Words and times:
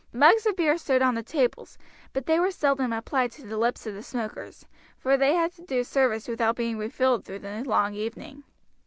Mugs 0.13 0.47
of 0.47 0.55
beer 0.55 0.79
stood 0.79 1.03
on 1.03 1.13
the 1.13 1.21
tables, 1.21 1.77
but 2.11 2.25
they 2.25 2.39
were 2.39 2.49
seldom 2.49 2.91
applied 2.91 3.29
to 3.33 3.45
the 3.45 3.55
lips 3.55 3.85
of 3.85 3.93
the 3.93 4.01
smokers, 4.01 4.65
for 4.97 5.15
they 5.15 5.35
had 5.35 5.51
to 5.57 5.61
do 5.61 5.83
service 5.83 6.27
without 6.27 6.55
being 6.55 6.79
refilled 6.79 7.23
through 7.23 7.37
the 7.37 7.63
long 7.69 7.93
evening. 7.93 8.43